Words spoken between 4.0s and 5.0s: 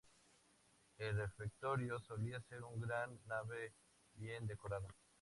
bien decorada.